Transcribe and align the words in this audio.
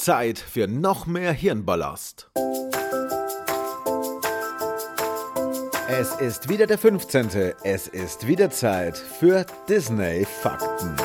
Zeit 0.00 0.38
für 0.38 0.66
noch 0.66 1.06
mehr 1.06 1.30
Hirnballast. 1.30 2.30
Es 5.88 6.14
ist 6.14 6.48
wieder 6.48 6.66
der 6.66 6.78
15. 6.78 7.28
Es 7.64 7.86
ist 7.86 8.26
wieder 8.26 8.48
Zeit 8.48 8.96
für 8.96 9.44
Disney 9.68 10.24
Fakten. 10.24 10.96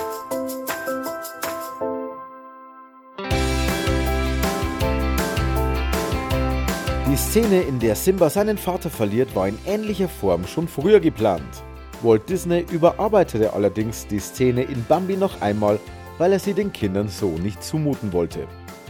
Die 7.10 7.18
Szene, 7.18 7.64
in 7.64 7.80
der 7.80 7.96
Simba 7.96 8.30
seinen 8.30 8.58
Vater 8.58 8.90
verliert, 8.90 9.36
war 9.36 9.50
in 9.50 9.60
ähnlicher 9.66 10.08
Form 10.08 10.48
schon 10.48 10.70
früher 10.70 11.02
geplant. 11.02 11.64
Walt 12.02 12.30
Disney 12.30 12.66
überarbeitete 12.72 13.52
allerdings 13.52 14.08
die 14.08 14.20
Szene 14.20 14.64
in 14.64 14.86
Bambi 14.86 15.18
noch 15.18 15.42
einmal, 15.42 15.82
weil 16.18 16.32
er 16.32 16.40
sie 16.40 16.54
den 16.54 16.72
Kindern 16.72 17.09
so 17.09 17.32
nicht 17.32 17.62
zumuten 17.62 18.14
wollte. 18.14 18.48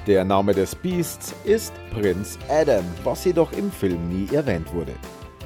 Der 0.08 0.24
Name 0.24 0.54
des 0.54 0.76
Beasts 0.76 1.34
ist 1.46 1.74
Prinz 1.92 2.38
Adam, 2.48 2.86
was 3.04 3.26
jedoch 3.26 3.52
im 3.54 3.72
Film 3.72 4.08
nie 4.08 4.32
erwähnt 4.36 4.72
wurde. 4.72 4.94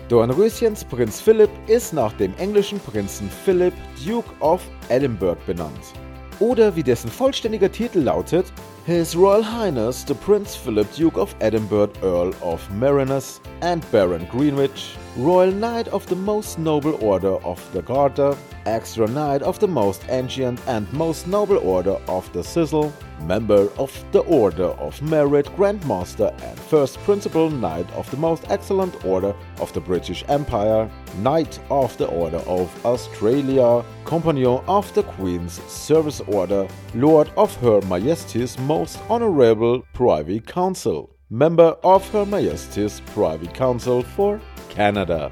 Dornröschens 0.10 0.84
Prinz 0.84 1.22
Philip 1.22 1.50
ist 1.68 1.94
nach 1.94 2.12
dem 2.14 2.34
englischen 2.38 2.78
Prinzen 2.82 3.30
Philip, 3.46 3.74
Duke 4.06 4.30
of 4.42 4.62
Edinburgh 4.90 5.40
benannt. 5.46 5.94
Oder 6.42 6.76
wie 6.76 6.84
dessen 6.84 7.10
vollständiger 7.10 7.72
Titel 7.72 8.00
lautet, 8.00 8.52
His 8.86 9.16
Royal 9.16 9.46
Highness 9.46 10.04
the 10.06 10.14
Prince 10.14 10.58
Philip 10.58 10.88
Duke 10.94 11.18
of 11.18 11.34
Edinburgh 11.40 11.94
Earl 12.02 12.34
of 12.42 12.60
Marinus 12.72 13.40
and 13.62 13.90
Baron 13.94 14.28
Greenwich, 14.30 14.98
Royal 15.18 15.54
Knight 15.54 15.88
of 15.94 16.06
the 16.08 16.16
Most 16.16 16.60
Noble 16.60 16.98
Order 17.00 17.38
of 17.46 17.62
the 17.72 17.82
Garter, 17.82 18.36
Extra 18.66 19.08
Knight 19.08 19.42
of 19.42 19.58
the 19.60 19.68
Most 19.68 20.04
Ancient 20.10 20.60
and 20.68 20.92
Most 20.92 21.28
Noble 21.28 21.60
Order 21.60 21.98
of 22.08 22.30
the 22.34 22.44
Sizzle, 22.44 22.92
Member 23.22 23.70
of 23.78 23.92
the 24.12 24.20
Order 24.22 24.70
of 24.80 25.02
Merit, 25.02 25.46
Grandmaster 25.58 26.32
and 26.42 26.60
First 26.60 26.98
Principal 27.00 27.50
Knight 27.50 27.90
of 27.92 28.10
the 28.12 28.18
Most 28.18 28.44
Excellent 28.50 29.06
Order 29.06 29.36
of 29.60 29.72
the 29.74 29.82
British 29.82 30.24
Empire, 30.28 30.90
Knight 31.22 31.60
of 31.70 31.98
the 31.98 32.08
Order 32.08 32.42
of 32.48 32.70
Australia, 32.86 33.84
Companion 34.06 34.62
of 34.68 34.94
the 34.94 35.04
Queen's 35.04 35.62
Service 35.64 36.22
Order, 36.22 36.68
Lord 36.96 37.30
of 37.38 37.56
Her 37.58 37.82
Majesty's 37.82 38.58
Most 38.60 39.00
Honorable 39.10 39.84
Privy 39.94 40.40
Council, 40.40 41.10
Member 41.30 41.76
of 41.84 42.08
Her 42.10 42.26
Majesty's 42.26 43.02
Privy 43.14 43.48
Council 43.48 44.02
for 44.02 44.42
Canada. 44.70 45.30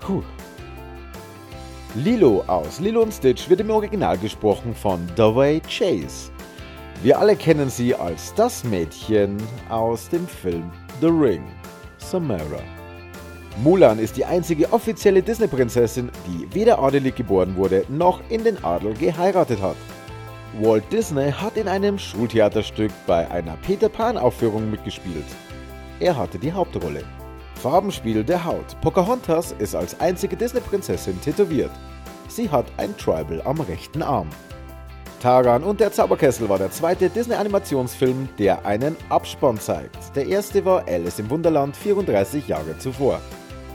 Puh. 0.00 0.24
Lilo 1.96 2.44
aus 2.46 2.78
Lilo 2.78 3.02
und 3.02 3.12
Stitch 3.12 3.48
wird 3.48 3.60
im 3.60 3.70
Original 3.70 4.18
gesprochen 4.18 4.74
von 4.74 5.00
Dovey 5.16 5.60
Chase. 5.60 6.30
Wir 7.02 7.18
alle 7.18 7.36
kennen 7.36 7.68
sie 7.68 7.94
als 7.94 8.32
das 8.34 8.64
Mädchen 8.64 9.36
aus 9.68 10.08
dem 10.08 10.26
Film 10.26 10.70
The 11.00 11.08
Ring, 11.08 11.44
Samara. 11.98 12.62
Mulan 13.62 13.98
ist 13.98 14.16
die 14.16 14.24
einzige 14.24 14.72
offizielle 14.72 15.22
Disney-Prinzessin, 15.22 16.10
die 16.26 16.54
weder 16.54 16.78
adelig 16.78 17.16
geboren 17.16 17.54
wurde 17.56 17.84
noch 17.88 18.20
in 18.30 18.44
den 18.44 18.62
Adel 18.64 18.94
geheiratet 18.94 19.60
hat. 19.60 19.76
Walt 20.60 20.90
Disney 20.90 21.30
hat 21.30 21.58
in 21.58 21.68
einem 21.68 21.98
Schultheaterstück 21.98 22.90
bei 23.06 23.30
einer 23.30 23.56
Peter 23.58 23.90
Pan-Aufführung 23.90 24.70
mitgespielt. 24.70 25.26
Er 26.00 26.16
hatte 26.16 26.38
die 26.38 26.52
Hauptrolle. 26.52 27.04
Farbenspiel 27.56 28.24
der 28.24 28.44
Haut. 28.44 28.78
Pocahontas 28.80 29.52
ist 29.58 29.74
als 29.74 30.00
einzige 30.00 30.36
Disney-Prinzessin 30.36 31.20
tätowiert. 31.20 31.72
Sie 32.28 32.50
hat 32.50 32.66
ein 32.78 32.96
Tribal 32.96 33.42
am 33.44 33.60
rechten 33.60 34.02
Arm. 34.02 34.28
Taran 35.26 35.64
und 35.64 35.80
der 35.80 35.90
Zauberkessel 35.90 36.48
war 36.48 36.56
der 36.56 36.70
zweite 36.70 37.10
Disney-Animationsfilm, 37.10 38.28
der 38.38 38.64
einen 38.64 38.94
Abspann 39.08 39.58
zeigt. 39.58 40.14
Der 40.14 40.24
erste 40.24 40.64
war 40.64 40.84
Alice 40.86 41.18
im 41.18 41.28
Wunderland 41.28 41.76
34 41.76 42.46
Jahre 42.46 42.78
zuvor. 42.78 43.20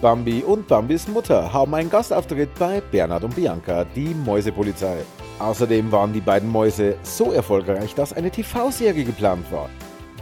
Bambi 0.02 0.44
und 0.44 0.70
Bambis 0.70 1.10
Mutter 1.10 1.52
haben 1.52 1.76
einen 1.76 1.90
Gastauftritt 1.90 2.58
bei 2.58 2.80
Bernhard 2.80 3.25
und 3.25 3.36
Bianca, 3.36 3.84
die 3.84 4.16
Mäusepolizei. 4.25 5.00
Außerdem 5.40 5.92
waren 5.92 6.14
die 6.14 6.22
beiden 6.22 6.50
Mäuse 6.50 6.96
so 7.03 7.34
erfolgreich, 7.34 7.94
dass 7.96 8.14
eine 8.14 8.31
TV-Serie 8.31 9.04
geplant 9.04 9.52
war. 9.52 9.70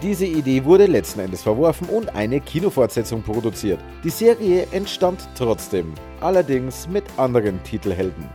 Diese 0.02 0.26
Idee 0.26 0.66
wurde 0.66 0.88
letzten 0.88 1.20
Endes 1.20 1.44
verworfen 1.44 1.90
und 1.90 2.16
eine 2.16 2.42
Kinofortsetzung 2.42 3.22
produziert. 3.22 3.80
Die 4.04 4.10
Serie 4.10 4.66
entstand 4.72 5.30
trotzdem, 5.38 5.94
allerdings 6.22 6.88
mit 6.88 7.04
anderen 7.18 7.62
Titelhelden. 7.62 8.28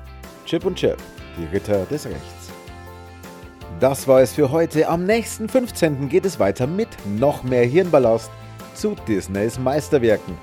Chip 0.47 0.65
und 0.65 0.77
Chip, 0.77 0.99
die 1.37 1.53
Ritter 1.53 1.87
des 1.87 2.07
Rechts. 2.07 2.54
Das 3.81 4.07
war 4.07 4.21
es 4.21 4.33
für 4.33 4.53
heute. 4.53 4.89
Am 4.89 5.05
nächsten 5.05 5.49
15. 5.49 6.09
geht 6.09 6.25
es 6.25 6.39
weiter 6.39 6.67
mit 6.67 6.89
noch 7.19 7.43
mehr 7.43 7.65
Hirnballast 7.65 8.31
zu 8.75 8.95
Disneys 9.07 9.59
Meisterwerken. 9.59 10.39